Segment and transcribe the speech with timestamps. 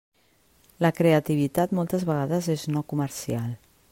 [0.85, 3.55] La creativitat moltes vegades és no comercial.